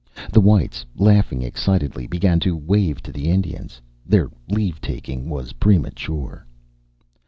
[0.33, 3.79] The whites, laughing excitedly, began to wave to the Indians.
[4.03, 6.43] Their leave taking was premature.